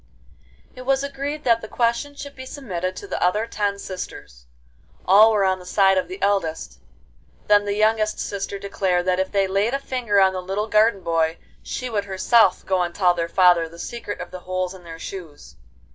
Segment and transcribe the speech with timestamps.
[0.69, 4.47] XIII It was agreed that the question should be submitted to the other ten sisters.
[5.05, 6.79] All were on the side of the eldest.
[7.45, 11.01] Then the youngest sister declared that if they laid a finger on the little garden
[11.03, 14.83] boy, she would herself go and tell their father the secret of the holes in
[14.85, 15.55] their shoes.